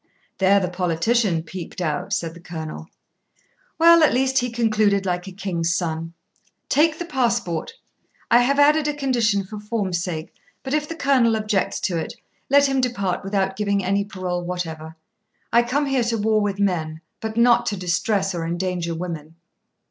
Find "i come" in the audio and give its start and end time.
15.53-15.85